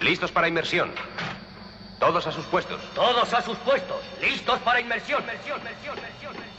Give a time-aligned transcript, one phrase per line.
[0.00, 0.92] Listos para inmersión.
[1.98, 2.80] Todos a sus puestos.
[2.94, 4.02] Todos a sus puestos.
[4.20, 5.22] Listos para inmersión.
[5.22, 6.55] inmersión.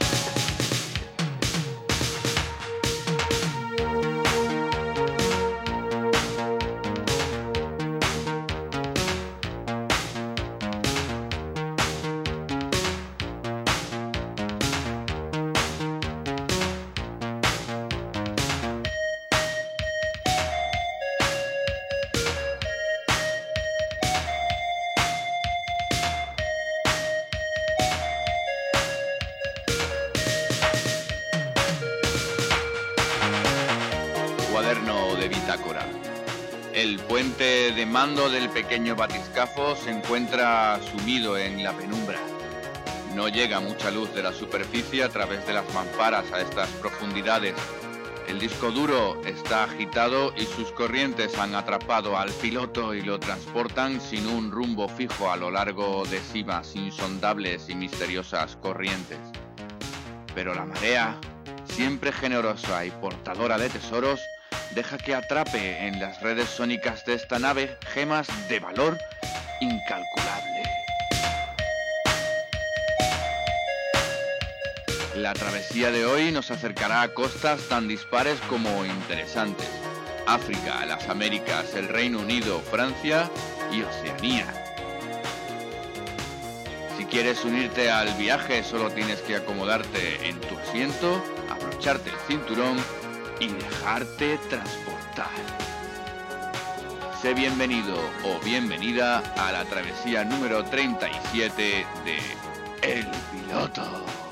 [37.98, 42.16] Mando del pequeño batiscafo se encuentra sumido en la penumbra.
[43.16, 47.56] No llega mucha luz de la superficie a través de las mamparas a estas profundidades.
[48.28, 54.00] El disco duro está agitado y sus corrientes han atrapado al piloto y lo transportan
[54.00, 59.18] sin un rumbo fijo a lo largo de cimas insondables y misteriosas corrientes.
[60.36, 61.18] Pero la marea,
[61.64, 64.20] siempre generosa y portadora de tesoros,
[64.70, 68.98] deja que atrape en las redes sónicas de esta nave gemas de valor
[69.60, 70.62] incalculable.
[75.14, 79.68] La travesía de hoy nos acercará a costas tan dispares como interesantes.
[80.26, 83.28] África, las Américas, el Reino Unido, Francia
[83.72, 84.46] y Oceanía.
[86.96, 92.76] Si quieres unirte al viaje solo tienes que acomodarte en tu asiento, abrocharte el cinturón
[93.40, 95.30] y dejarte transportar.
[97.20, 102.18] Sé bienvenido o bienvenida a la travesía número 37 de
[102.82, 104.27] El Piloto.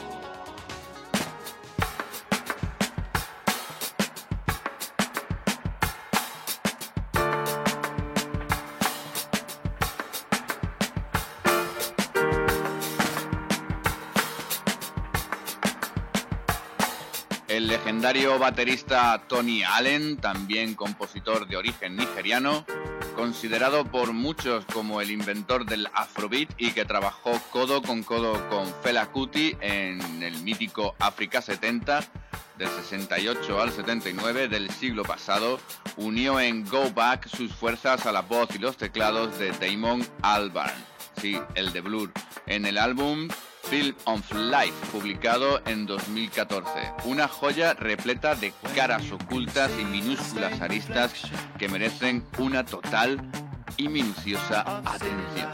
[18.16, 22.64] Legendario baterista Tony Allen, también compositor de origen nigeriano,
[23.14, 28.72] considerado por muchos como el inventor del Afrobeat y que trabajó codo con codo con
[28.82, 32.00] Fela Kuti en el mítico África 70
[32.56, 35.60] del 68 al 79 del siglo pasado,
[35.98, 40.72] unió en Go Back sus fuerzas a la voz y los teclados de Damon Albarn,
[41.20, 42.12] sí, el de Blur,
[42.46, 43.28] en el álbum
[43.68, 46.68] Film of Life, publicado en 2014.
[47.04, 51.12] Una joya repleta de caras ocultas y minúsculas aristas
[51.58, 53.20] que merecen una total
[53.76, 55.50] y minuciosa atención.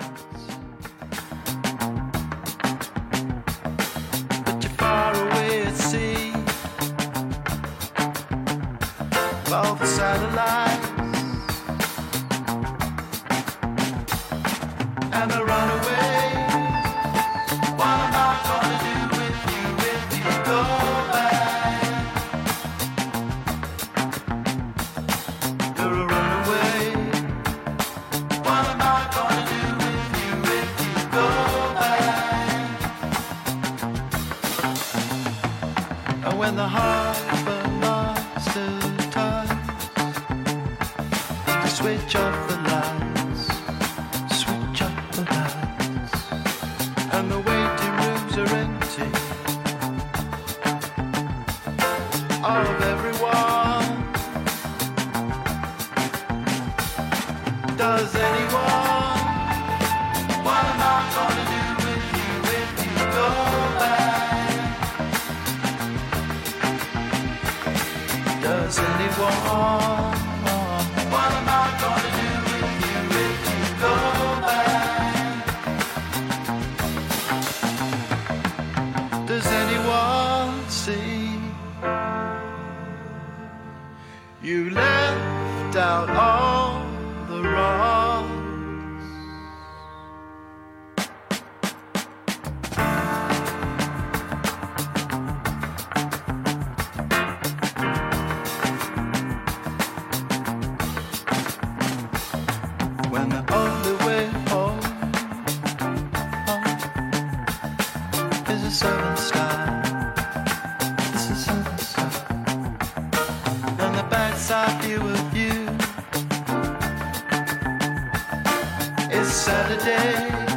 [120.03, 120.52] है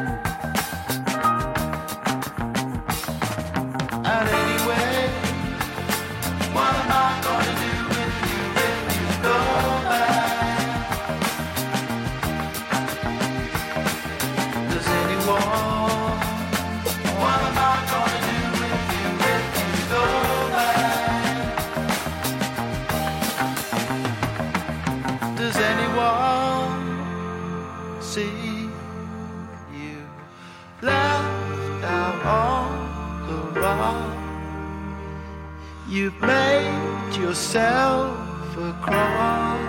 [37.35, 39.59] yourself a cross.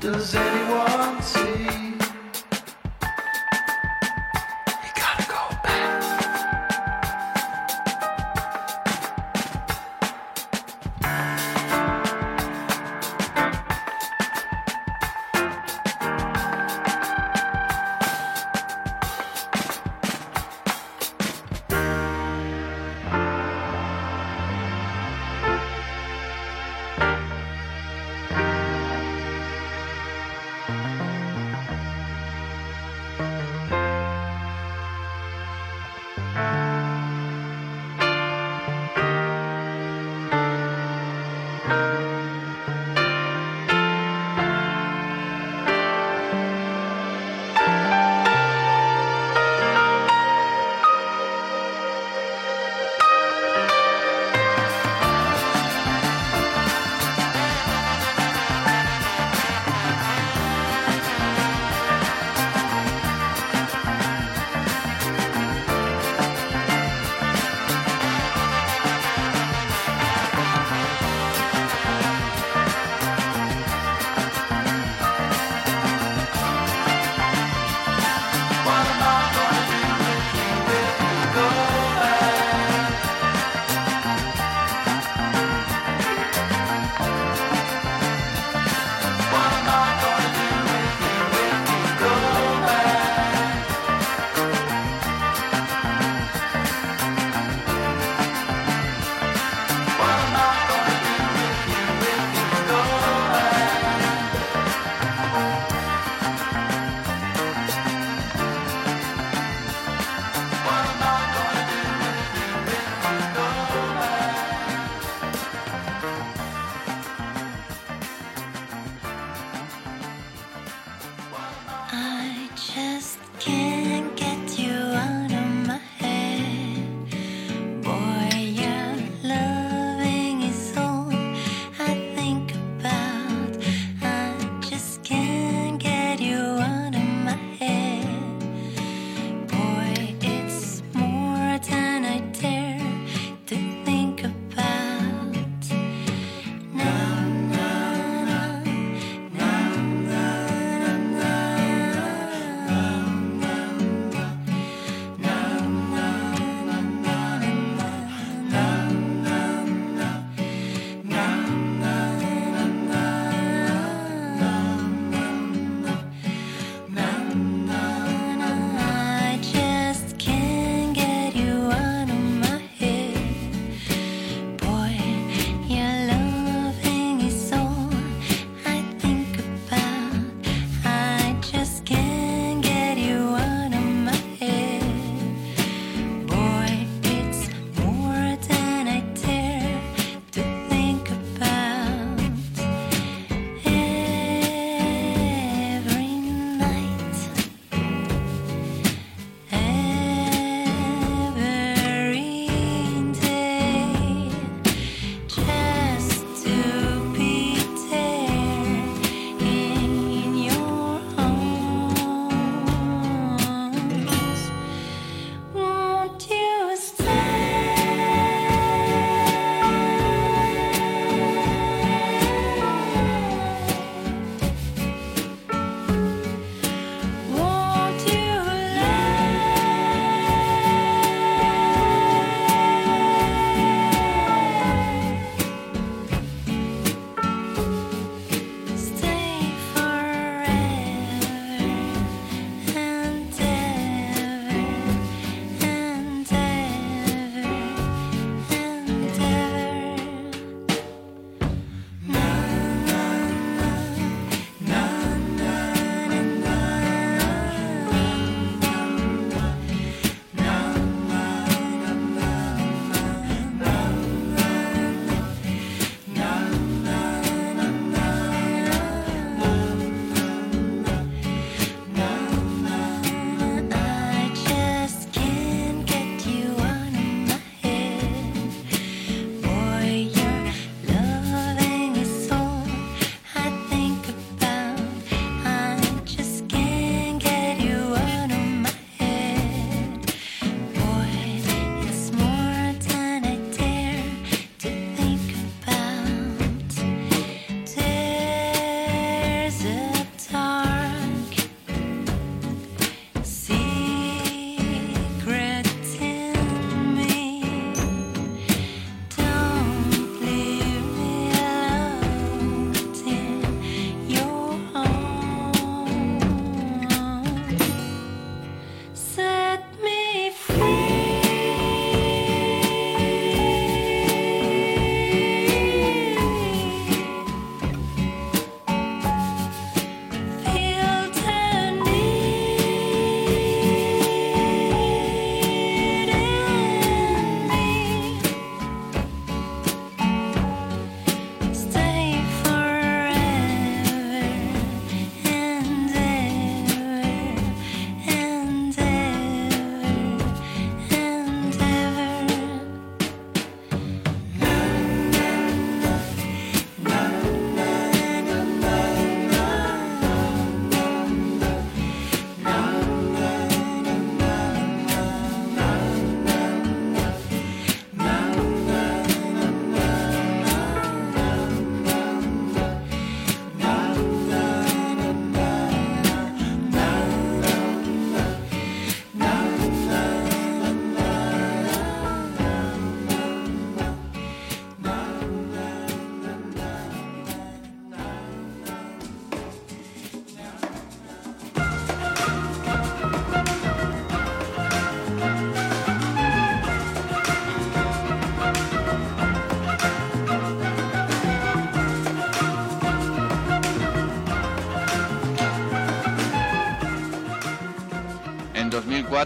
[0.00, 0.67] Does anyone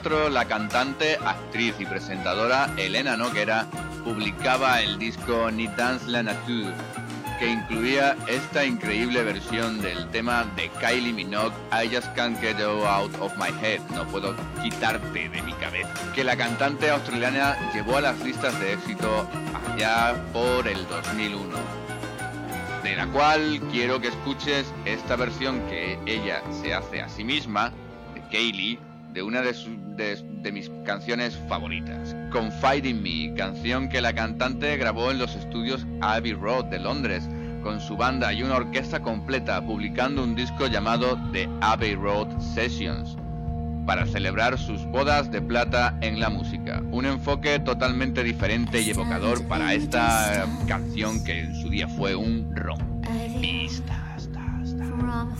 [0.02, 3.66] 2004, la cantante, actriz y presentadora Elena Noguera
[4.04, 6.72] publicaba el disco Ni Dance la Nature,
[7.38, 12.84] que incluía esta increíble versión del tema de Kylie Minogue, I Just Can't Get You
[12.84, 17.98] Out of My Head, no puedo quitarte de mi cabeza, que la cantante australiana llevó
[17.98, 19.28] a las listas de éxito
[19.72, 21.48] allá por el 2001,
[22.82, 27.72] de la cual quiero que escuches esta versión que ella se hace a sí misma,
[28.14, 28.78] de Kylie,
[29.12, 34.12] de una de, sus- de- de mis canciones favoritas, Confide in Me, canción que la
[34.14, 37.28] cantante grabó en los estudios Abbey Road de Londres
[37.62, 43.16] con su banda y una orquesta completa, publicando un disco llamado The Abbey Road Sessions
[43.86, 46.82] para celebrar sus bodas de plata en la música.
[46.90, 52.54] Un enfoque totalmente diferente y evocador para esta canción que en su día fue un
[52.56, 53.98] rompista.
[54.98, 55.34] From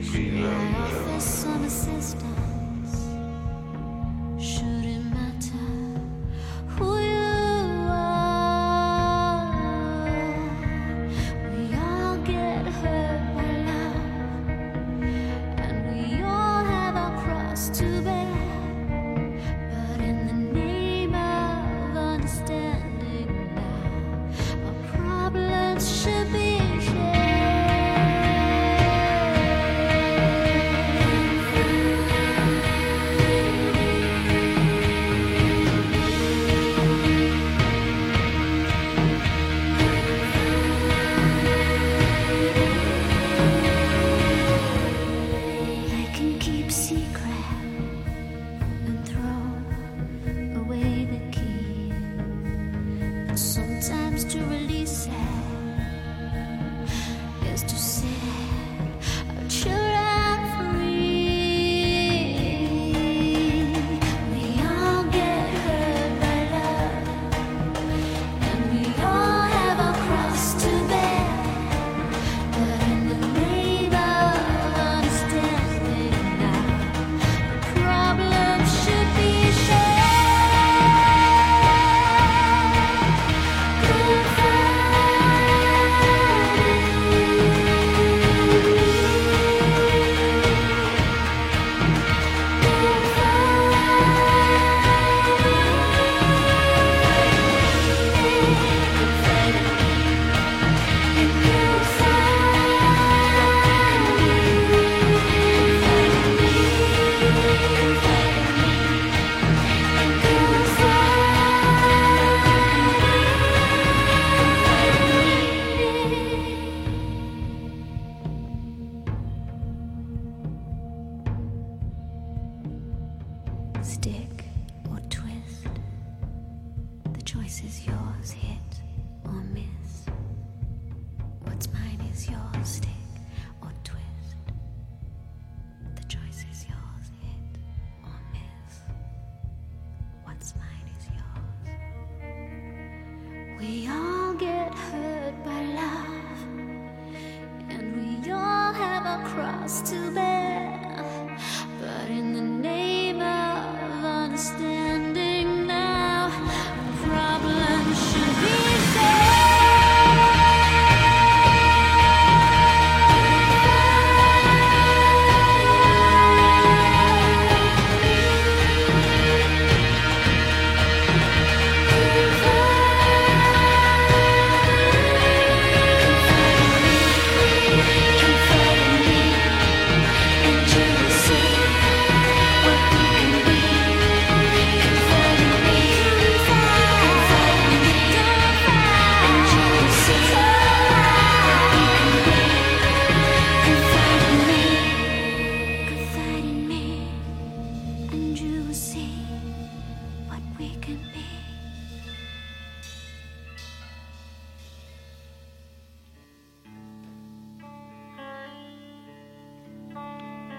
[0.00, 2.94] I offer some assistance.
[4.38, 6.00] Shouldn't matter
[6.68, 7.17] who you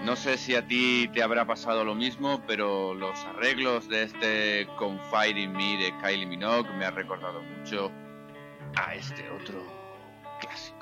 [0.04, 4.66] No sé si a ti te habrá pasado lo mismo, pero los arreglos de este
[4.78, 7.92] Confide in Me de Kylie Minogue me ha recordado mucho
[8.76, 9.62] a este otro
[10.40, 10.79] clásico.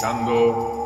[0.00, 0.79] Escuchando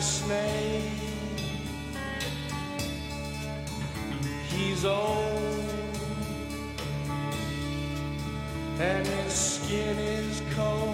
[0.00, 0.82] Snake.
[4.48, 5.64] He's old,
[8.78, 10.93] and his skin is cold.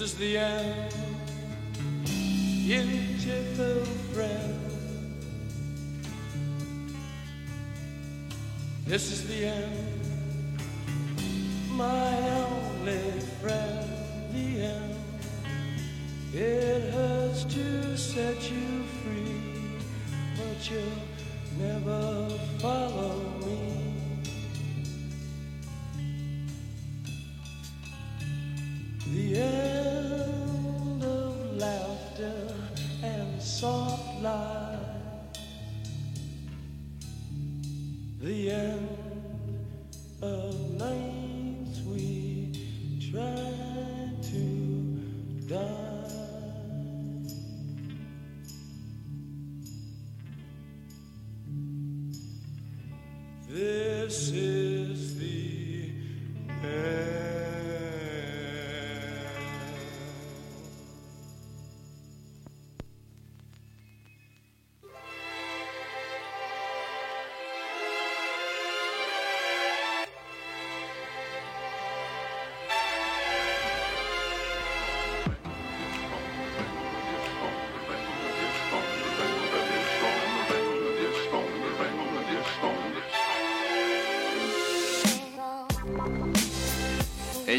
[0.00, 0.89] This is the end,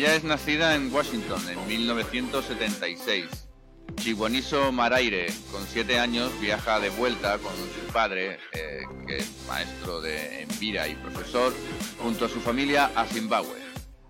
[0.02, 3.28] Ella es nacida en Washington en 1976.
[3.98, 10.02] Chihuaniso Maraire, con siete años, viaja de vuelta con su padre, eh, que es maestro
[10.02, 11.54] de Envira y profesor,
[12.00, 13.62] junto a su familia a Zimbabue.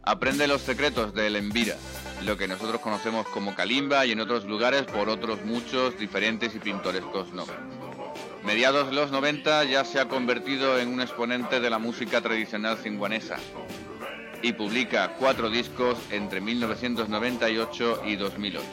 [0.04, 1.76] Aprende los secretos del Envira,
[2.24, 6.60] lo que nosotros conocemos como Kalimba y en otros lugares por otros muchos diferentes y
[6.60, 7.60] pintorescos nombres.
[8.46, 12.78] Mediados de los 90 ya se ha convertido en un exponente de la música tradicional
[12.78, 13.40] cinguanesa
[14.42, 18.66] y publica cuatro discos entre 1998 y 2008.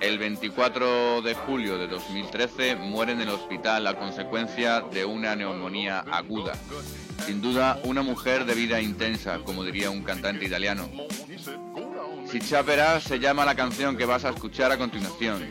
[0.00, 6.00] El 24 de julio de 2013 muere en el hospital a consecuencia de una neumonía
[6.00, 6.54] aguda.
[7.26, 10.88] Sin duda, una mujer de vida intensa, como diría un cantante italiano.
[12.26, 15.48] Si Chapera se llama la canción que vas a escuchar a continuación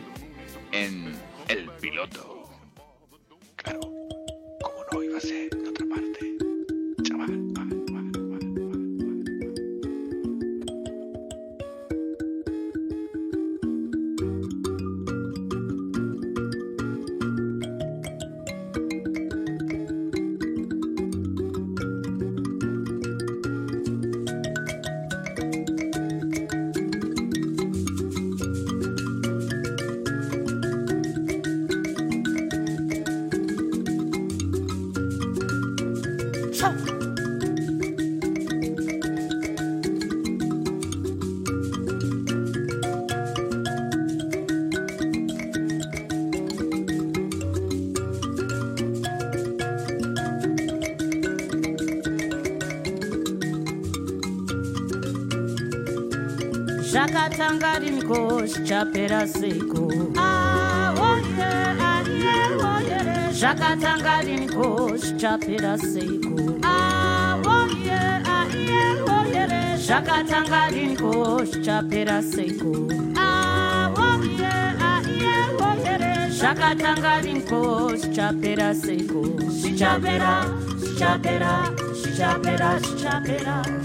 [0.71, 1.13] en
[1.47, 2.49] El Piloto.
[3.55, 3.98] Claro,
[58.79, 59.85] chapera seiko
[63.39, 66.35] zvakatanga rimikoshi chapera seiko
[69.85, 72.71] zvakatanga rimikoshi chapera seiko
[76.39, 79.21] zvakatanga rimikoshi chapera seiko
[79.59, 80.33] zvichapera
[80.79, 81.53] zvichapera
[81.99, 83.78] zvichapera zvichapera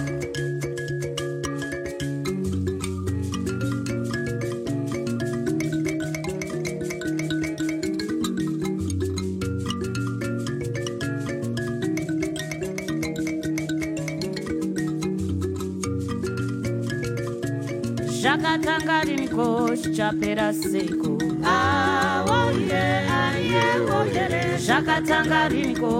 [19.34, 22.82] seko chapera seko awoye
[23.20, 25.92] aye woyere shakatanga rinko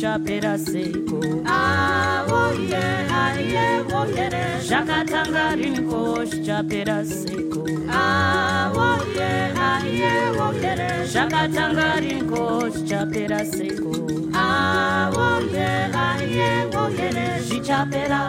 [0.00, 2.82] chapera seko awoye
[3.22, 6.00] aye woyere shakatanga rinko
[6.46, 7.62] chapera seko
[8.02, 9.30] awoye
[9.70, 13.92] aye woyere shakatanga rinko chapera seko
[14.34, 15.68] awoye
[16.08, 18.22] aye woyere shichapera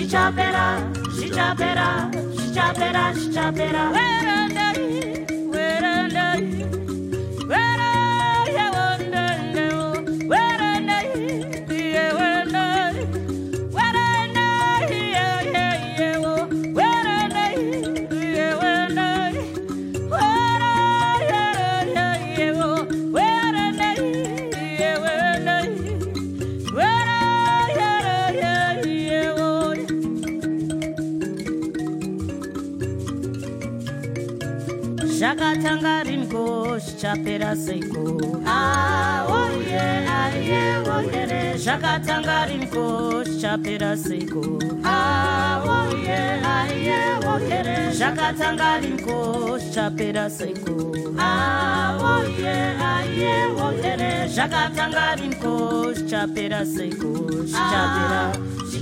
[0.00, 3.50] she chop it up, she chop it up, she chop it up, she chop.
[37.10, 38.02] chapera seiko
[38.46, 41.02] ah, oh yeah, ah, yeah, oh
[42.46, 44.42] rinko chapera seko.
[44.84, 47.38] ah, oh yeah, ah, yeah, oh
[48.82, 50.76] rinko chapera seko.
[51.18, 55.54] ah, oh yeah, ah, yeah, oh yeah, zvakatanga rinko
[56.10, 57.10] chapera seiko
[57.50, 58.22] chapera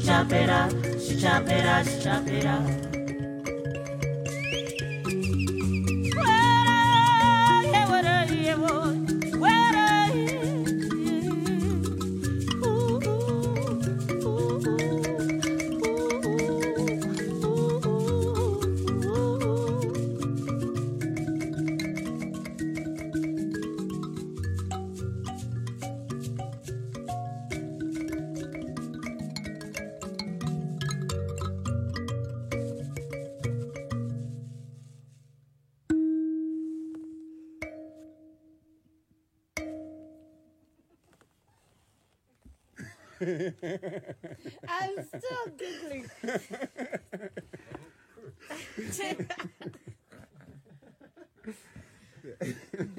[0.04, 0.60] chapera
[1.16, 2.87] chapera chapera
[43.62, 46.06] I'm still giggling.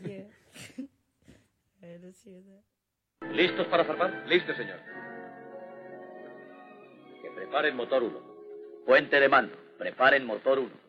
[0.04, 0.24] yeah.
[1.82, 2.64] Alright, let's hear that.
[3.34, 4.26] ¿Listos para zarpar?
[4.28, 4.80] Listo, señor.
[7.22, 8.20] Que preparen motor 1.
[8.86, 9.56] Puente de mando.
[9.78, 10.89] Preparen motor 1.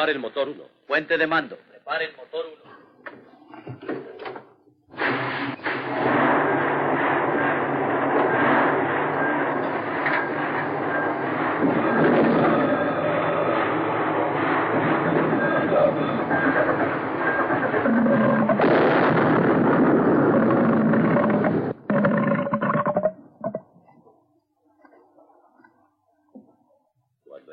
[0.00, 0.64] Prepare el motor 1.
[0.86, 1.58] Puente de mando.
[1.58, 2.70] Prepare el motor 1.
[27.24, 27.52] Cuando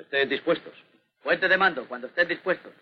[1.37, 2.73] Puente de mando, cuando estén dispuestos.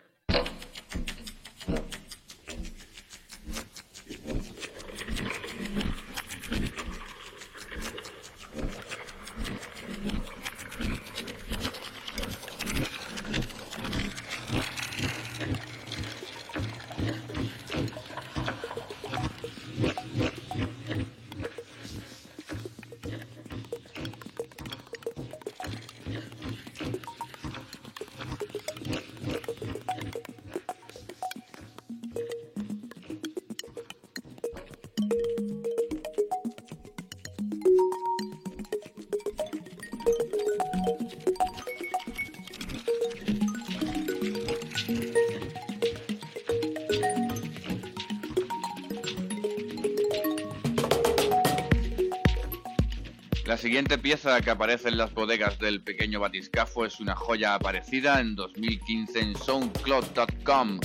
[53.66, 58.36] Siguiente pieza que aparece en las bodegas del pequeño batiscafo es una joya aparecida en
[58.36, 60.80] 2015 en soundcloud.com,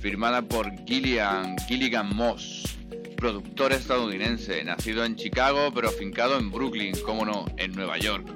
[0.00, 2.64] firmada por Gillian Gilligan Moss,
[3.16, 8.26] productor estadounidense, nacido en Chicago pero afincado en Brooklyn, como no, en Nueva York.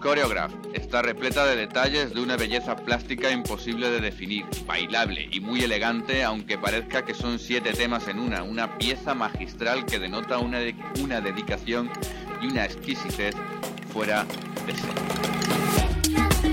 [0.00, 5.62] Choreograph está repleta de detalles de una belleza plástica imposible de definir, bailable y muy
[5.62, 10.58] elegante, aunque parezca que son siete temas en una, una pieza magistral que denota una,
[11.00, 11.90] una dedicación
[12.42, 13.34] y una exquisitez
[13.92, 14.26] fuera
[14.66, 16.51] de serie.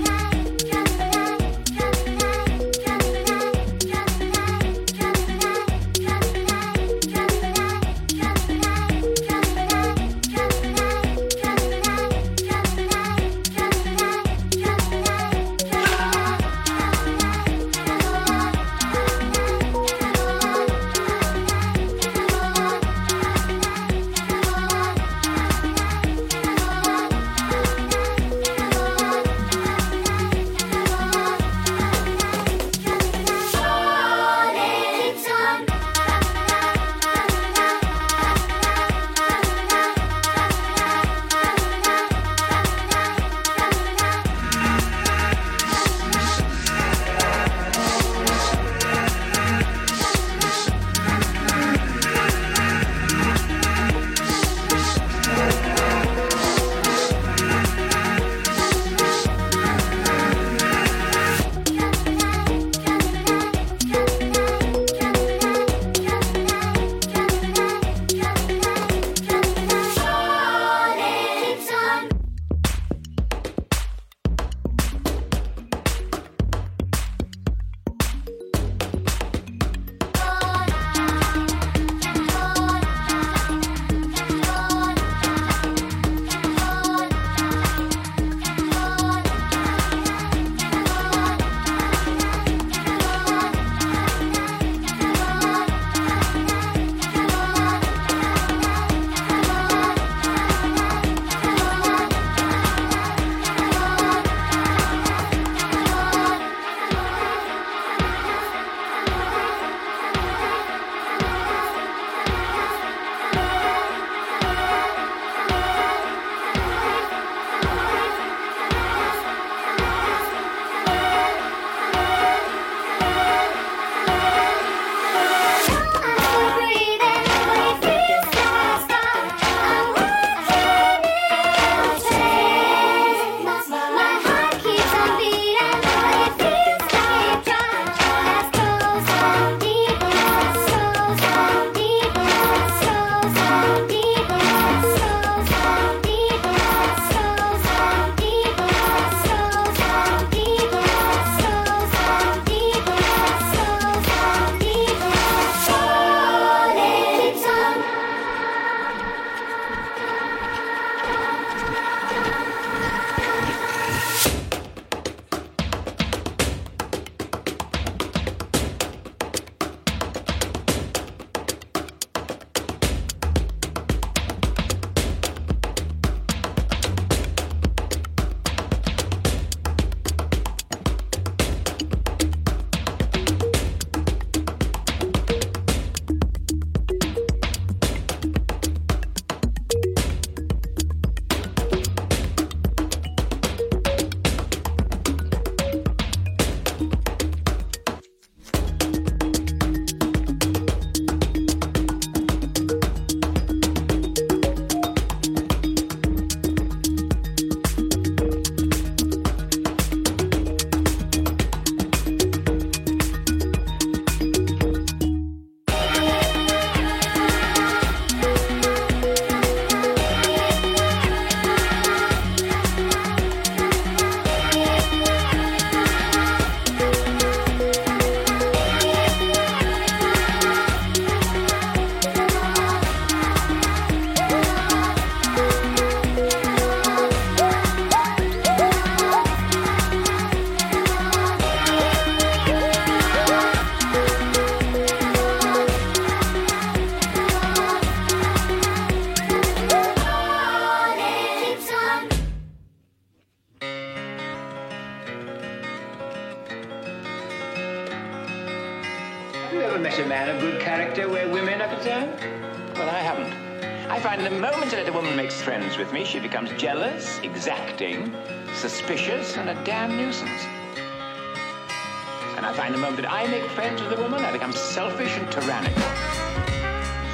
[273.12, 275.82] I make friends with a woman, I become selfish and tyrannical.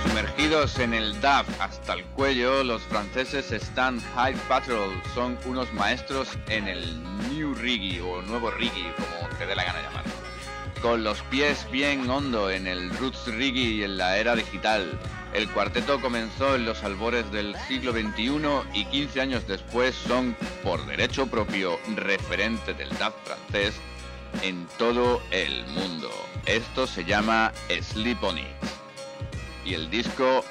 [0.03, 6.37] Sumergidos en el DAF hasta el cuello, los franceses Stan High Patrol son unos maestros
[6.49, 10.13] en el New Reggae o nuevo reggae, como te dé la gana llamarlo.
[10.83, 15.01] Con los pies bien hondo en el Roots Reggae y en la era digital,
[15.33, 20.85] el cuarteto comenzó en los albores del siglo XXI y 15 años después son, por
[20.85, 23.81] derecho propio, referente del DAF francés
[24.43, 26.11] en todo el mundo.
[26.47, 28.47] Esto se llama Sleep On It
[29.65, 30.45] y el disco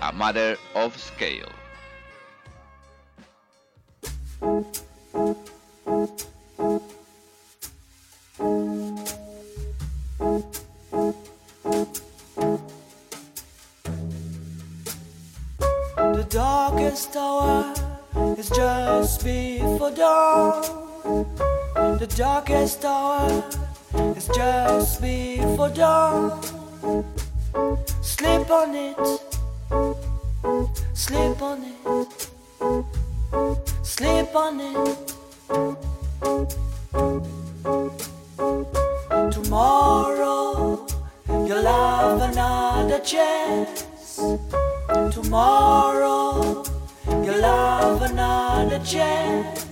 [0.00, 1.48] A Matter of Scale.
[15.96, 17.72] The darkest hour
[18.36, 21.59] is just before dawn.
[22.00, 23.44] The darkest hour
[24.16, 26.40] is just before dawn.
[28.00, 28.96] Sleep on it,
[30.94, 31.76] sleep on it,
[33.82, 35.12] sleep on it.
[39.30, 40.86] Tomorrow
[41.28, 43.84] you'll have another chance.
[45.12, 46.64] Tomorrow
[47.22, 49.66] you'll have another chance.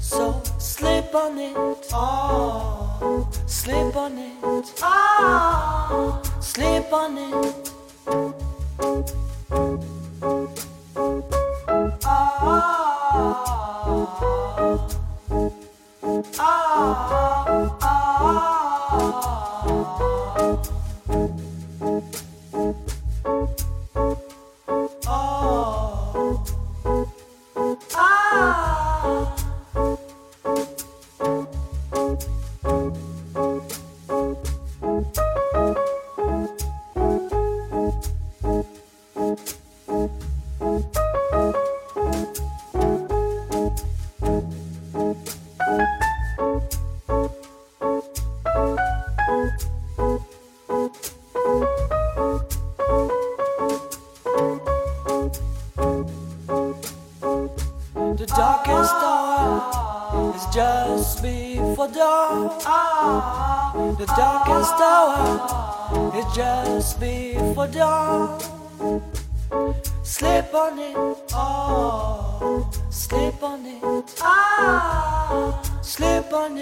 [0.00, 0.43] So
[0.84, 1.56] sleep on it,
[1.94, 7.70] oh, sleep on it, ah, sleep on it.
[12.04, 12.84] Ah,
[16.38, 17.83] ah,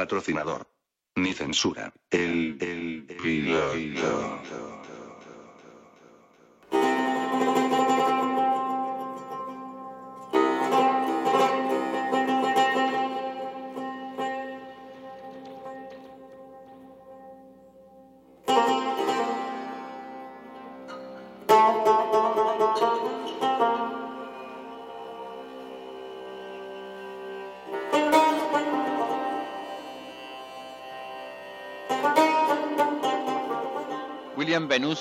[0.00, 0.66] patrocinador.
[1.16, 1.92] Ni censura.
[2.10, 4.79] El, el, piloto.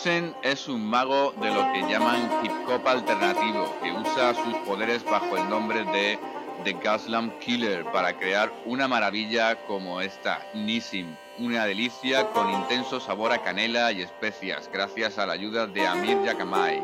[0.05, 5.35] Es un mago de lo que llaman hip hop alternativo, que usa sus poderes bajo
[5.35, 6.17] el nombre de
[6.63, 13.33] The Gaslam Killer para crear una maravilla como esta, Nissim, una delicia con intenso sabor
[13.33, 16.81] a canela y especias, gracias a la ayuda de Amir Yakamai,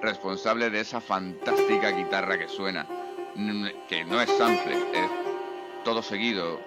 [0.00, 2.86] responsable de esa fantástica guitarra que suena,
[3.88, 5.10] que no es sample, es
[5.82, 6.60] todo seguido,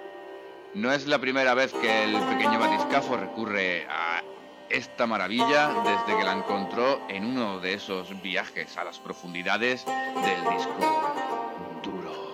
[0.73, 4.21] No es la primera vez que el pequeño batiscafo recurre a
[4.69, 10.43] esta maravilla desde que la encontró en uno de esos viajes a las profundidades del
[10.55, 11.13] disco
[11.83, 12.25] duro.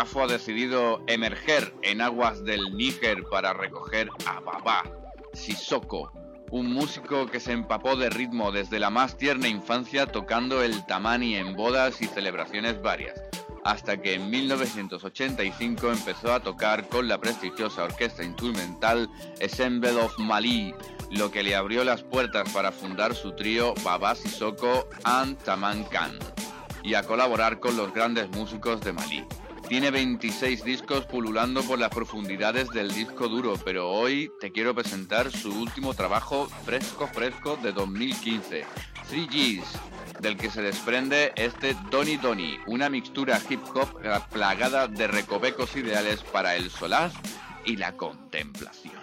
[0.00, 4.82] Batiscafo ha decidido emerger en aguas del Níger para recoger a Baba
[5.34, 6.10] Sissoko,
[6.50, 11.36] un músico que se empapó de ritmo desde la más tierna infancia tocando el tamani
[11.36, 13.22] en bodas y celebraciones varias,
[13.62, 19.06] hasta que en 1985 empezó a tocar con la prestigiosa orquesta instrumental
[19.38, 20.74] Ensemble of Mali,
[21.10, 26.18] lo que le abrió las puertas para fundar su trío Baba Sissoko and Taman Khan
[26.82, 29.26] y a colaborar con los grandes músicos de Malí.
[29.70, 35.30] Tiene 26 discos pululando por las profundidades del disco duro, pero hoy te quiero presentar
[35.30, 38.64] su último trabajo fresco fresco de 2015,
[39.08, 39.62] 3Gs,
[40.20, 44.02] del que se desprende este Donny Donny, una mixtura hip hop
[44.32, 47.14] plagada de recovecos ideales para el solaz
[47.64, 48.98] y la contemplación.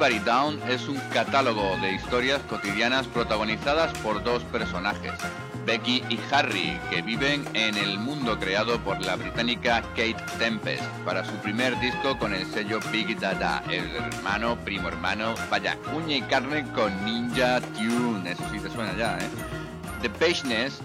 [0.00, 5.10] Everybody Down es un catálogo de historias cotidianas protagonizadas por dos personajes,
[5.66, 11.24] Becky y Harry, que viven en el mundo creado por la británica Kate Tempest para
[11.24, 16.22] su primer disco con el sello Big Dada, el hermano, primo hermano, vaya, uña y
[16.22, 19.28] carne con Ninja Tune, eso sí te suena ya, ¿eh?
[20.00, 20.80] The Patience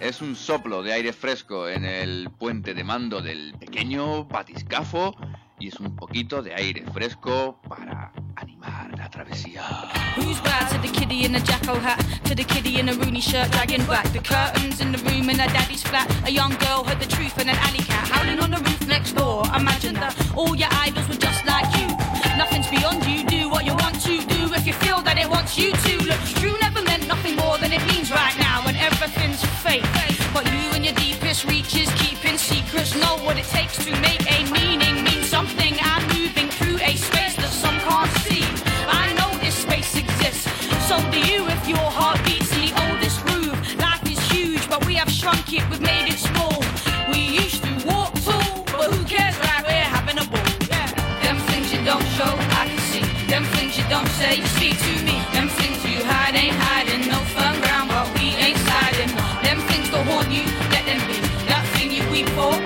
[0.00, 5.14] es un soplo de aire fresco en el puente de mando del pequeño batiscafo
[5.58, 9.62] y es un poquito de aire fresco para animar la travesía.
[10.16, 12.04] Who's bad to the kiddie in a jacko hat?
[12.24, 15.38] To the kiddie in a Rooney shirt, dragging back the curtains in the room in
[15.38, 16.06] her daddy's flat.
[16.26, 19.12] A young girl heard the truth in an alley cat howling on the roof next
[19.12, 19.44] door.
[19.54, 21.88] Imagine that all your idols were just like you.
[22.36, 23.24] Nothing's beyond you.
[23.24, 26.04] Do what you want to do if you feel that it wants you to.
[26.04, 29.84] Look, true never meant nothing more than it means right now, and everything's fake.
[30.34, 34.44] But you and your deepest reaches, keeping secrets, know what it takes to make a
[34.52, 35.15] meaning
[41.12, 43.56] Do you if your heart beats the oldest groove.
[43.78, 46.62] Life is huge, but we have shrunk it, we've made it small.
[47.12, 49.62] We used to walk tall, but who cares, right?
[49.62, 50.52] We're having a ball.
[50.70, 50.88] Yeah.
[51.22, 53.04] Them things you don't show, I can see.
[53.28, 55.16] Them things you don't say, you speak to me.
[55.36, 57.08] Them things you hide ain't hiding.
[57.08, 59.12] No firm ground, but we ain't siding.
[59.44, 61.16] Them things that haunt you, let them be.
[61.50, 62.65] That thing you weep for,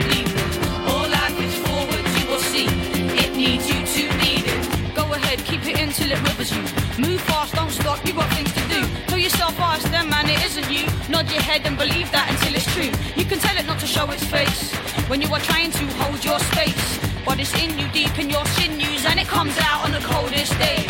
[8.20, 8.80] got things to do.
[9.08, 10.84] Tell yourself, ask them, man, it isn't you.
[11.08, 12.92] Nod your head and believe that until it's true.
[13.16, 14.74] You can tell it not to show its face
[15.10, 16.86] when you are trying to hold your space.
[17.24, 20.52] But it's in you, deep in your sinews, and it comes out on the coldest
[20.58, 20.89] days.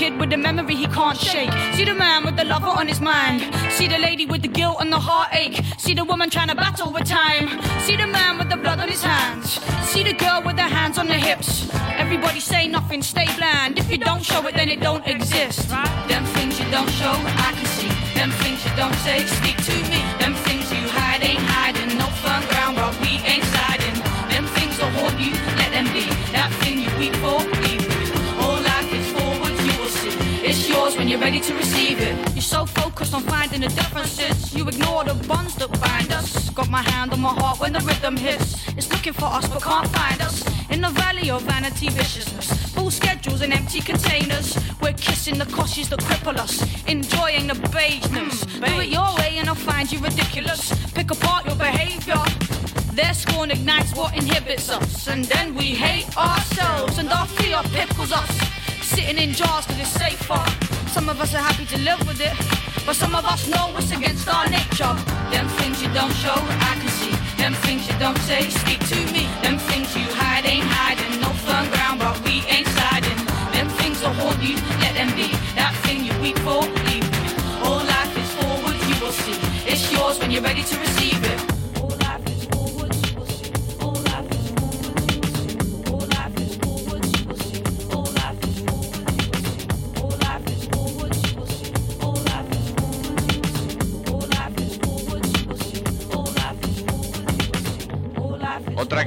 [0.00, 1.52] Kid with the memory he can't shake.
[1.74, 3.42] See the man with the lover on his mind.
[3.70, 5.62] See the lady with the guilt and the heartache.
[5.76, 7.60] See the woman trying to battle with time.
[7.82, 9.60] See the man with the blood on his hands.
[9.90, 11.68] See the girl with her hands on the hips.
[11.98, 13.78] Everybody say nothing, stay bland.
[13.78, 15.68] If you don't show it, then it don't exist.
[16.08, 17.12] Them things you don't show,
[17.48, 17.92] I can see.
[18.14, 20.00] Them things you don't say, speak to me.
[20.18, 20.32] Them
[31.10, 32.16] you're ready to receive it.
[32.34, 36.50] You're so focused on finding the differences, you ignore the bonds that bind us.
[36.50, 38.68] Got my hand on my heart when the rhythm hits.
[38.76, 40.44] It's looking for us but can't find us.
[40.70, 44.56] In the valley of vanity viciousness, full schedules and empty containers.
[44.80, 48.44] We're kissing the coshes that cripple us, enjoying the beigeness.
[48.44, 50.72] Hmm, Do it your way and I'll find you ridiculous.
[50.92, 52.22] Pick apart your behavior.
[52.94, 58.12] Their scorn ignites what inhibits us, and then we hate ourselves, and our fear pickles
[58.12, 58.30] us.
[58.80, 60.69] Sitting in jars cause it's safer.
[60.90, 62.34] Some of us are happy to live with it,
[62.84, 64.94] but some of us know it's against our nature.
[65.30, 67.14] Them things you don't show, I can see.
[67.40, 69.30] Them things you don't say, speak to me.
[69.40, 71.20] Them things you hide ain't hiding.
[71.20, 73.20] No firm ground, but we ain't siding.
[73.54, 75.30] Them things will haunt you, let them be.
[75.54, 77.06] That thing you weep for, leave.
[77.62, 79.38] All life is forward, you will see.
[79.70, 80.89] It's yours when you're ready to receive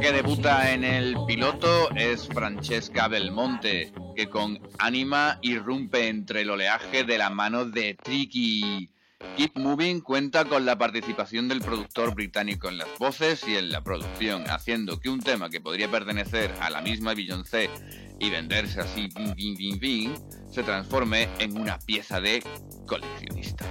[0.04, 7.06] que debuta en el piloto es Francesca Belmonte, que con ánima irrumpe entre el oleaje
[7.06, 8.92] de la mano de Tricky.
[9.38, 13.82] Keep Moving cuenta con la participación del productor británico en las voces y en la
[13.82, 17.70] producción, haciendo que un tema que podría pertenecer a la misma Beyoncé
[18.20, 20.16] y venderse así vin, vin, vin,
[20.52, 22.44] se transforme en una pieza de
[22.86, 23.64] coleccionista.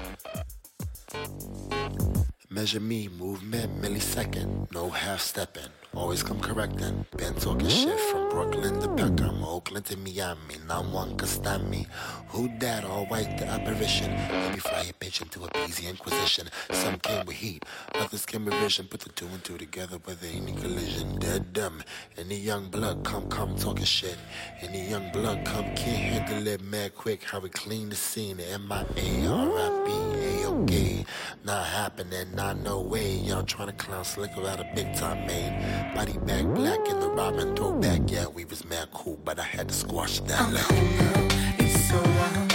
[2.49, 5.82] Measure me, movement, millisecond, no half stepping.
[5.95, 7.05] Always come correcting.
[7.19, 10.57] Been talking shit from Brooklyn to Peckham, Oakland to Miami.
[10.67, 11.87] Now one can stand me.
[12.29, 12.85] Who that?
[12.85, 14.11] All white, the apparition.
[14.11, 16.49] Let me fly a bitch into a easy inquisition.
[16.71, 18.87] Some came with heat, others came with vision.
[18.87, 21.19] Put the two and two together with any collision.
[21.19, 21.83] Dead dumb.
[22.17, 24.17] Any young blood come, come talking shit.
[24.63, 27.23] Any young blood come, can't handle it mad quick.
[27.23, 28.41] How we clean the scene.
[28.41, 31.05] M-I-A, R-I-B, A-OK.
[31.45, 33.17] Not happening, not no way.
[33.17, 35.82] Y'all trying to clown slick without a big time made.
[35.95, 38.11] Body back black in the Robin throwback.
[38.11, 40.53] Yeah, we was mad cool, but I had to squash that.
[40.53, 40.65] Like,
[41.59, 42.52] it's so.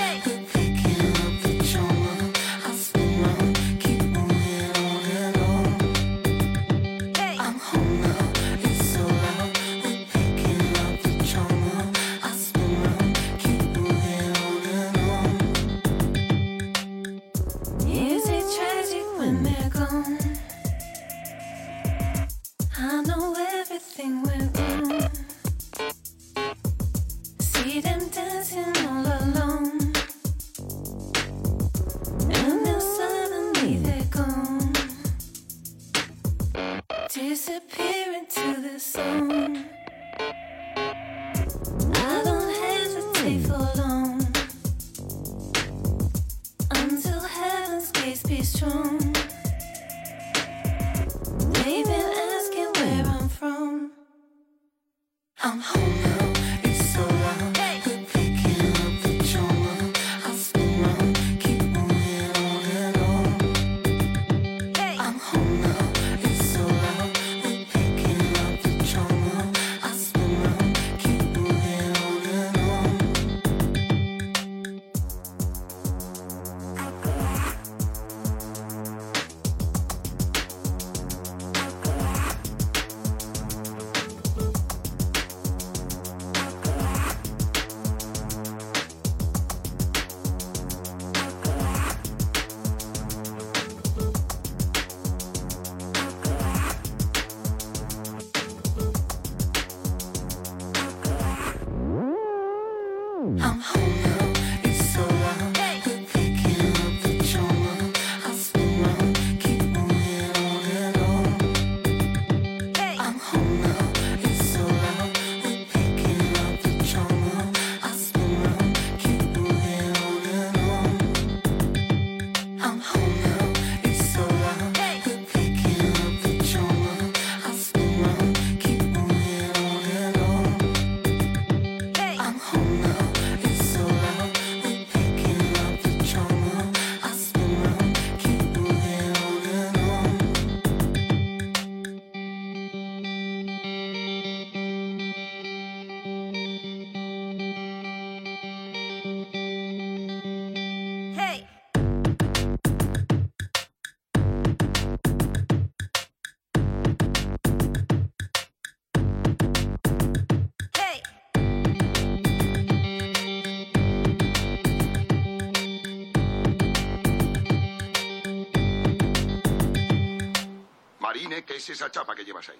[171.48, 172.60] ¿Qué es esa chapa que llevas ahí?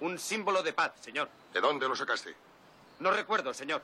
[0.00, 1.28] Un símbolo de paz, señor.
[1.52, 2.34] ¿De dónde lo sacaste?
[3.00, 3.82] No recuerdo, señor.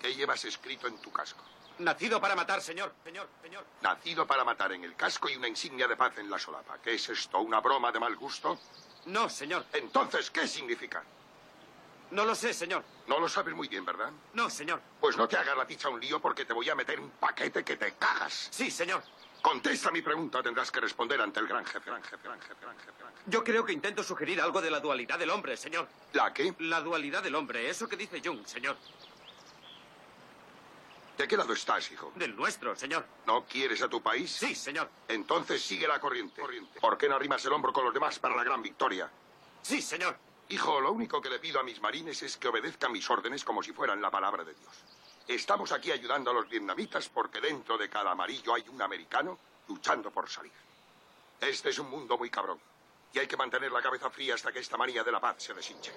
[0.00, 1.42] ¿Qué llevas escrito en tu casco?
[1.78, 2.94] Nacido para matar, señor.
[3.02, 3.64] Señor, señor.
[3.82, 6.78] Nacido para matar en el casco y una insignia de paz en la solapa.
[6.78, 7.40] ¿Qué es esto?
[7.40, 8.58] ¿Una broma de mal gusto?
[9.06, 9.64] No, señor.
[9.72, 11.02] Entonces, ¿qué significa?
[12.10, 12.84] No lo sé, señor.
[13.08, 14.10] No lo sabes muy bien, ¿verdad?
[14.34, 14.80] No, señor.
[15.00, 17.64] Pues no te hagas la picha un lío porque te voy a meter un paquete
[17.64, 18.48] que te cagas.
[18.52, 19.02] Sí, señor.
[19.44, 22.78] Contesta mi pregunta, tendrás que responder ante el gran jefe, gran jefe, gran jefe, gran
[22.78, 23.24] jefe, gran jefe.
[23.26, 25.86] Yo creo que intento sugerir algo de la dualidad del hombre, señor.
[26.14, 26.54] ¿La qué?
[26.60, 28.78] La dualidad del hombre, eso que dice Jung, señor.
[31.18, 32.10] ¿De qué lado estás, hijo?
[32.16, 33.04] Del nuestro, señor.
[33.26, 34.32] ¿No quieres a tu país?
[34.32, 34.88] Sí, señor.
[35.08, 36.40] Entonces sigue la corriente.
[36.80, 39.10] ¿Por qué no arrimas el hombro con los demás para la gran victoria?
[39.60, 40.16] Sí, señor.
[40.48, 43.62] Hijo, lo único que le pido a mis marines es que obedezcan mis órdenes como
[43.62, 44.72] si fueran la palabra de Dios.
[45.26, 50.10] Estamos aquí ayudando a los vietnamitas porque dentro de cada amarillo hay un americano luchando
[50.10, 50.52] por salir.
[51.40, 52.60] Este es un mundo muy cabrón.
[53.12, 55.54] Y hay que mantener la cabeza fría hasta que esta manía de la paz se
[55.54, 55.92] deshinche.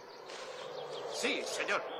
[1.13, 1.96] Sí, señor.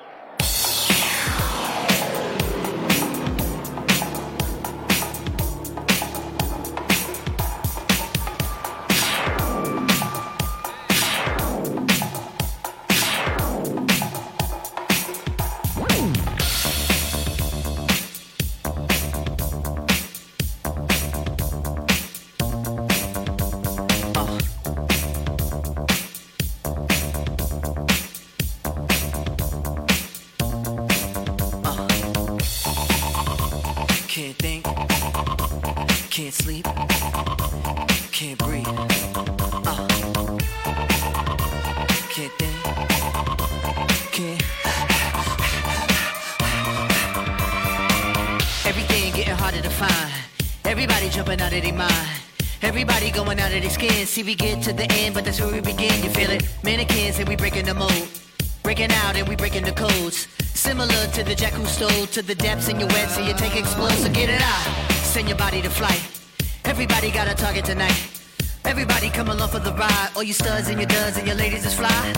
[51.17, 52.09] Jumping out of their mind.
[52.61, 54.05] Everybody going out of their skin.
[54.05, 56.03] See, we get to the end, but that's where we begin.
[56.03, 56.47] You feel it?
[56.63, 58.07] Mannequins and we breaking the mold.
[58.61, 60.27] Breaking out and we breaking the codes.
[60.53, 63.55] Similar to the jack who stole to the depths in your wet, so you take
[63.55, 63.97] explode.
[64.03, 64.91] So get it out.
[65.13, 66.01] Send your body to flight.
[66.65, 67.99] Everybody got a target tonight.
[68.63, 70.09] Everybody come along for the ride.
[70.15, 72.13] All you studs and your duds and your ladies is fly.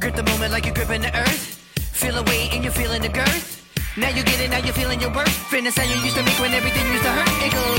[0.00, 1.58] Grip the moment like you're gripping the earth.
[1.92, 3.63] Feel the weight and you're feeling the girth.
[3.96, 5.30] Now you get it, now you're feeling your worth.
[5.30, 7.30] Fitness how you used to make when everything used to hurt.
[7.46, 7.78] It goes.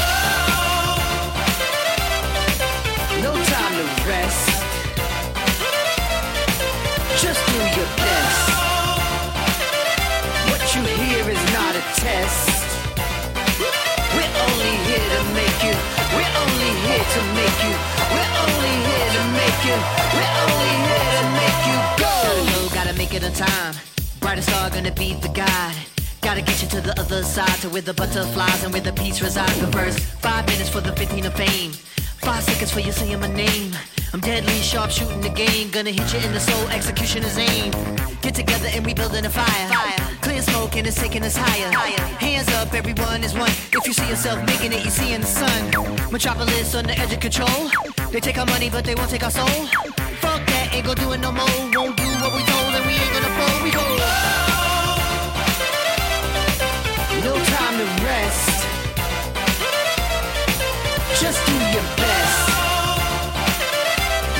[3.19, 4.47] No time to rest.
[7.19, 8.47] Just do your best.
[10.47, 12.63] What you hear is not a test.
[14.15, 15.75] We're only here to make you.
[16.15, 17.75] We're only here to make you.
[18.15, 19.77] We're only here to make you.
[20.15, 22.15] We're only here to make you go.
[22.23, 23.75] Gotta go, gotta make it on time.
[24.21, 25.75] Brightest star gonna be the guide.
[26.25, 29.21] Gotta get you to the other side, to where the butterflies and where the peace
[29.21, 29.59] resides.
[29.59, 31.71] The first five minutes for the 15 of fame.
[32.25, 33.73] Five seconds for you saying my name.
[34.11, 35.69] I'm deadly sharp shooting the game.
[35.69, 37.71] Gonna hit you in the soul, execution is aim.
[38.23, 39.69] Get together and we building a fire.
[40.21, 41.71] Clear smoke and it's taking us higher.
[42.17, 43.51] Hands up, everyone is one.
[43.71, 46.11] If you see yourself making it, you see in the sun.
[46.11, 47.69] Metropolis on the edge of control.
[48.09, 49.67] They take our money, but they won't take our soul.
[50.25, 51.45] Fuck that, ain't gonna do it no more.
[51.71, 53.63] Won't do what we told, and we ain't gonna fold.
[53.63, 54.44] We go.
[57.25, 58.49] No time to rest.
[61.19, 62.39] Just do your best.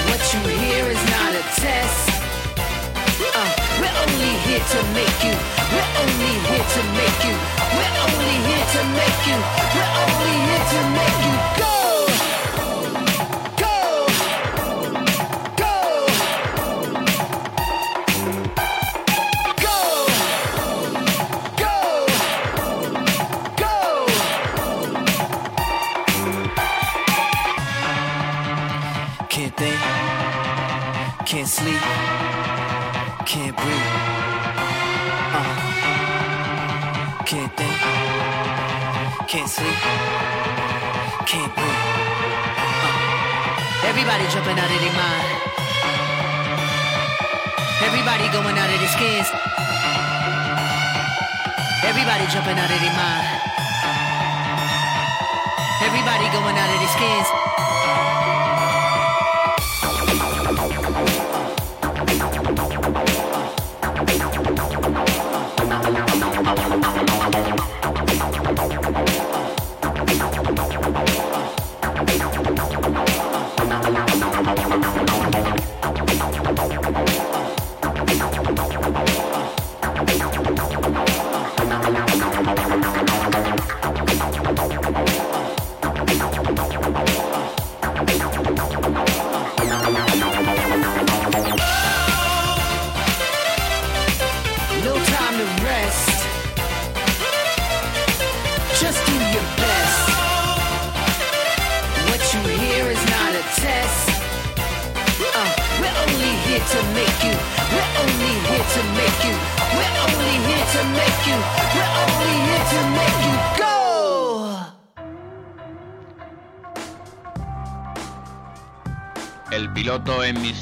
[0.06, 2.10] What you hear is not a test.
[3.34, 3.50] Uh,
[3.82, 5.36] we're only here to make you.
[5.74, 7.36] We're only here to make you.
[7.74, 9.38] We're only here to make you.
[9.74, 11.25] We're only here to make you
[31.66, 31.82] sleep,
[33.26, 33.90] can't breathe.
[35.34, 35.56] Uh.
[37.26, 37.78] Can't think,
[39.26, 39.80] can't sleep,
[41.26, 41.82] can't breathe.
[42.86, 43.90] Uh.
[43.90, 45.26] Everybody jumping out of their mind.
[47.82, 49.30] Everybody going out of their skins.
[51.82, 53.28] Everybody jumping out of their mind.
[55.82, 57.28] Everybody going out of their skins.
[66.46, 66.70] Thank
[74.86, 74.95] you.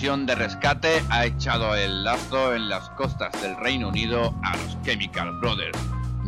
[0.04, 5.40] De rescate ha echado el lazo en las costas del Reino Unido a los Chemical
[5.40, 5.80] Brothers,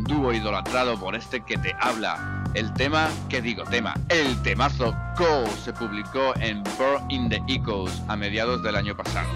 [0.08, 2.42] dúo idolatrado por este que te habla.
[2.54, 3.94] El tema, ¿qué digo tema?
[4.08, 9.28] El temazo Go se publicó en Burn in the Echoes a mediados del año pasado.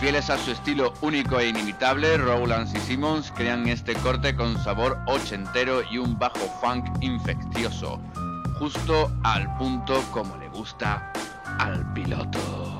[0.00, 4.98] Fieles a su estilo único e inimitable, Rowlands y Simmons crean este corte con sabor
[5.06, 8.00] ochentero y un bajo funk infeccioso,
[8.58, 11.12] justo al punto como le gusta
[11.58, 12.73] al piloto.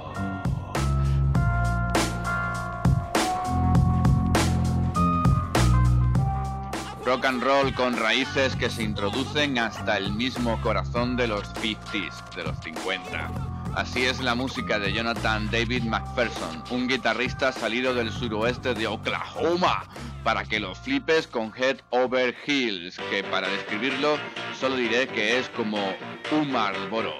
[7.04, 12.34] Rock and roll con raíces que se introducen hasta el mismo corazón de los 50s,
[12.34, 13.30] de los 50.
[13.74, 19.84] Así es la música de Jonathan David McPherson, un guitarrista salido del suroeste de Oklahoma,
[20.22, 24.16] para que lo flipes con Head Over Heels, que para describirlo
[24.58, 25.94] solo diré que es como
[26.32, 27.18] un Marlboro,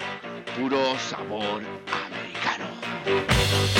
[0.57, 1.61] puro sabor
[1.91, 3.74] americano.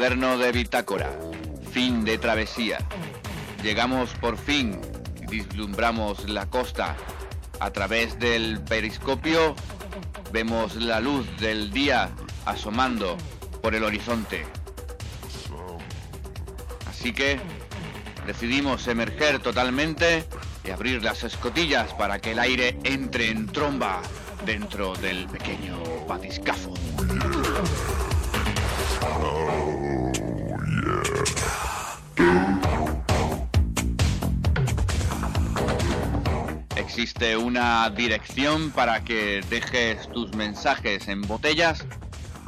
[0.00, 1.10] Cuaderno de bitácora.
[1.72, 2.78] Fin de travesía.
[3.62, 4.80] Llegamos por fin
[5.20, 6.96] y vislumbramos la costa.
[7.60, 9.54] A través del periscopio
[10.32, 12.08] vemos la luz del día
[12.46, 13.18] asomando
[13.60, 14.46] por el horizonte.
[16.88, 17.38] Así que
[18.26, 20.24] decidimos emerger totalmente
[20.64, 24.00] y abrir las escotillas para que el aire entre en tromba
[24.46, 25.78] dentro del pequeño
[26.08, 26.72] batiscafo.
[37.20, 41.84] Existe una dirección para que dejes tus mensajes en botellas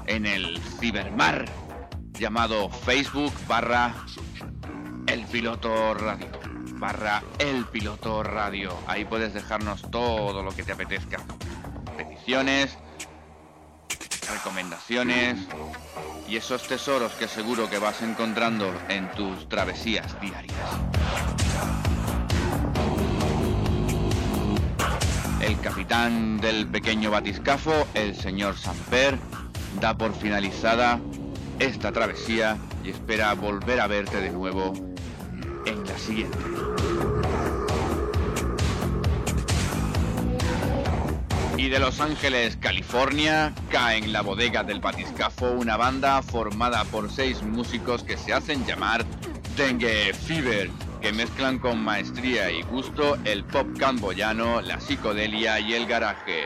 [0.07, 1.44] en el cibermar
[2.19, 3.94] llamado Facebook barra
[5.09, 6.27] el piloto radio
[6.77, 8.74] barra el piloto radio.
[8.86, 11.19] Ahí puedes dejarnos todo lo que te apetezca.
[11.94, 12.78] Peticiones,
[14.32, 15.39] recomendaciones
[16.27, 20.57] y esos tesoros que seguro que vas encontrando en tus travesías diarias.
[25.43, 29.19] El capitán del pequeño batiscafo, el señor Samper,
[29.81, 31.01] da por finalizada
[31.59, 34.73] esta travesía y espera volver a verte de nuevo
[35.66, 36.39] en la siguiente.
[41.56, 47.10] Y de Los Ángeles, California, cae en la bodega del Batiscafo una banda formada por
[47.10, 49.05] seis músicos que se hacen llamar
[49.56, 50.70] Dengue Fever,
[51.03, 56.45] que mezclan con maestría y gusto el pop camboyano, la psicodelia y el garaje.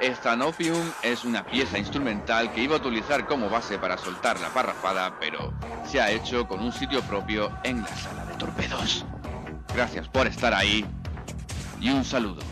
[0.00, 5.18] Stanopium es una pieza instrumental que iba a utilizar como base para soltar la parrafada,
[5.18, 5.52] pero
[5.84, 9.04] se ha hecho con un sitio propio en la sala de torpedos.
[9.74, 10.86] Gracias por estar ahí
[11.80, 12.42] y un saludo.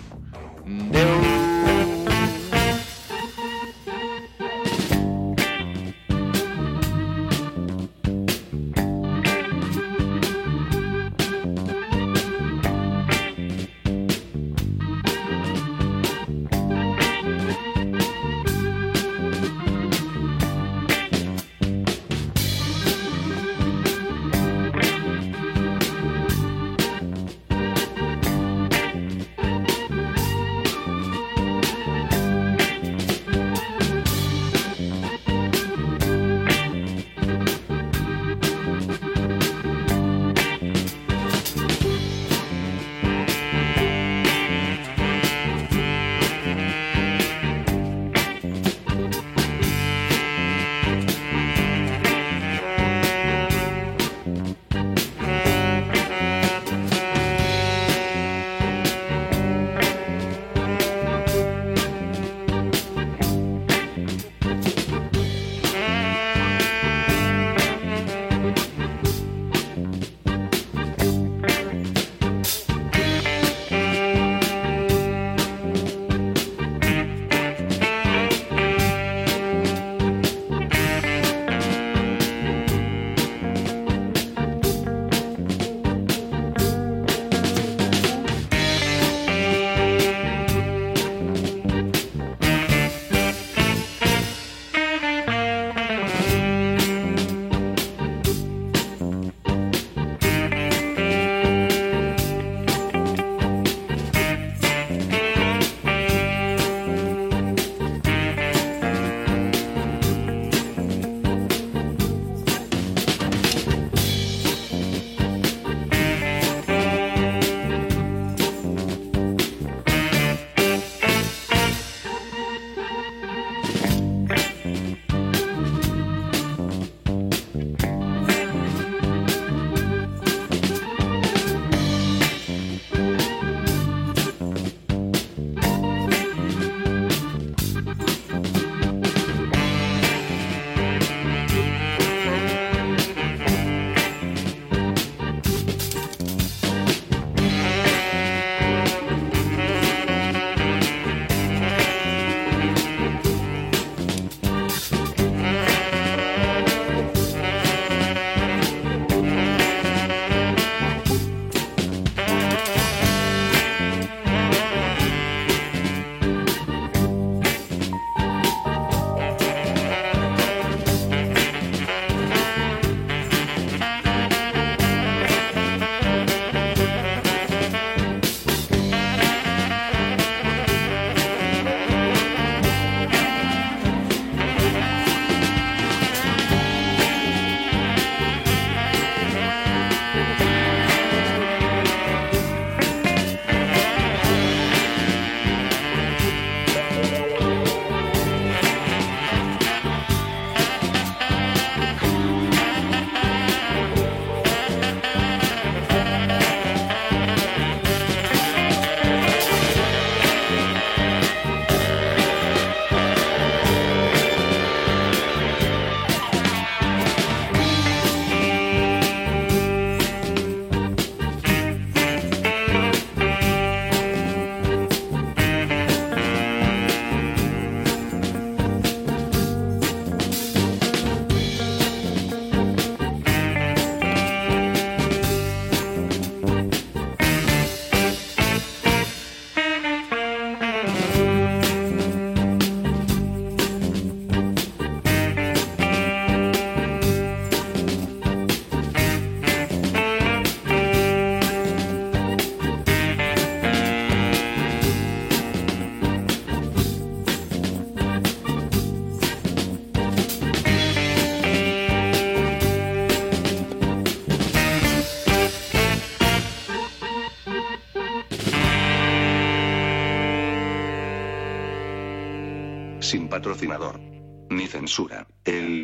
[273.05, 274.01] Sin patrocinador.
[274.49, 275.27] Ni censura.
[275.45, 275.84] El.